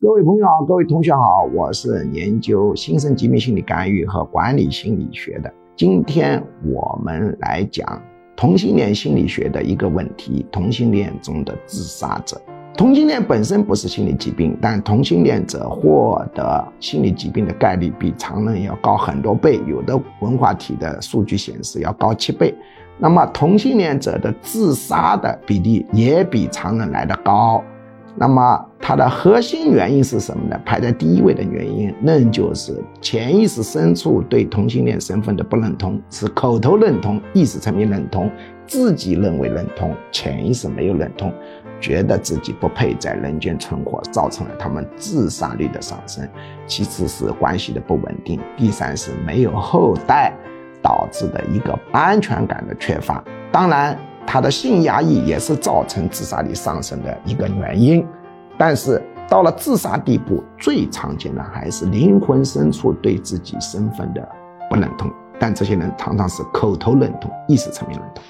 [0.00, 5.52] 各位朋友好，各位同学好，我是研究新生疾病心理干预和管理心理学的。
[5.74, 8.00] 今天我们来讲
[8.36, 12.40] 同性恋心理学的一个问题：同性恋中的自杀者。
[12.76, 22.54] 同性恋本身不是心理疾病，但同性恋者获得心理疾病的概率比常人要高很多倍，有的文化体的数据显示要高七倍。
[22.98, 27.60] 那么同性恋者的自杀的比例也比常人来的高。
[28.18, 30.60] 那么它的核心原因是什么呢？
[30.64, 38.28] 排在第一位的原因，那就是潜意识深处对同性恋身份的不认同，是口头认同，意识层面认同，
[38.66, 41.32] 自己认为认同，潜意识没有认同，
[41.80, 46.28] 觉得自己不配在人间存活，造成了他们自杀率的上升。
[46.66, 50.32] 其次是关系的不稳定，第三是没有后代
[50.82, 53.22] 导致的一个安全感的缺乏。
[53.52, 53.96] 当然。
[54.30, 58.06] 他的性压抑也是造成自杀率上升的一个原因，
[58.58, 64.28] 但是到了自杀地步，最常见的还是灵魂深处对自己身份的
[64.68, 68.22] 不认同，但这些人常常是口头认同，意识层面认同。